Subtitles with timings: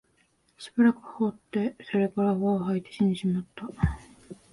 [0.57, 3.67] しばらく吠って、それから泡を吐いて死んでしまいました